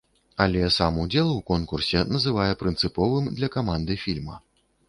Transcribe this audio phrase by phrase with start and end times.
[0.45, 4.43] Але сам удзел у конкурсе называе прынцыповым для каманды фільма.